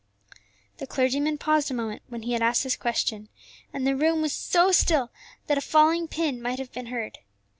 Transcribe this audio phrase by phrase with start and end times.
[0.79, 3.29] The clergyman paused a moment when he had asked this question,
[3.71, 5.11] and the room was so still
[5.45, 7.19] that a falling pin might have been heard.